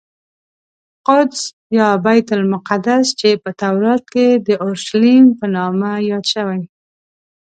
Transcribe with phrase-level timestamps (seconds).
[1.07, 1.41] قدس
[1.77, 6.61] یا بیت المقدس چې په تورات کې د اورشلیم په نامه یاد شوی.